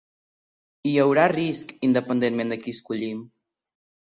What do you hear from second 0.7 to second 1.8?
Hi haurà risc,